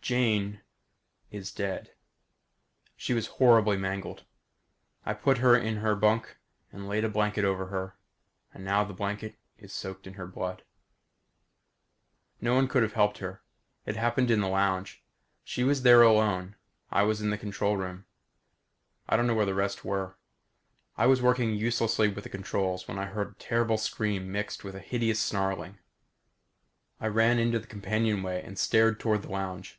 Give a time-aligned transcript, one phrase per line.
[0.00, 0.62] Jane
[1.30, 1.94] is dead.
[2.96, 4.24] She was horribly mangled.
[5.04, 6.38] I put her in her bunk
[6.72, 7.94] and laid a blanket over her
[8.54, 10.62] and now the blanket is soaked in her blood.
[12.40, 13.42] No one could have helped her.
[13.84, 15.04] It happened in the lounge.
[15.44, 16.56] She was in there alone.
[16.90, 18.06] I was in the control room.
[19.10, 20.16] I don't know where the rest were.
[20.96, 24.74] I was working uselessly with the controls when I heard a terrible scream mixed with
[24.74, 25.80] a hideous snarling.
[26.98, 29.78] I ran into the companionway and stared toward the lounge.